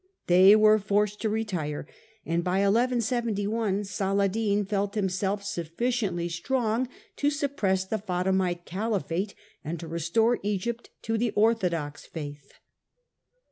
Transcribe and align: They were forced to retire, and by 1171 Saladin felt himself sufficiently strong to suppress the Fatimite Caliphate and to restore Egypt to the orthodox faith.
They 0.25 0.55
were 0.55 0.79
forced 0.79 1.21
to 1.21 1.29
retire, 1.29 1.87
and 2.25 2.43
by 2.43 2.61
1171 2.61 3.83
Saladin 3.83 4.65
felt 4.65 4.95
himself 4.95 5.43
sufficiently 5.43 6.27
strong 6.27 6.89
to 7.17 7.29
suppress 7.29 7.85
the 7.85 7.99
Fatimite 7.99 8.65
Caliphate 8.65 9.35
and 9.63 9.79
to 9.79 9.87
restore 9.87 10.39
Egypt 10.41 10.89
to 11.03 11.19
the 11.19 11.29
orthodox 11.35 12.07
faith. 12.07 12.51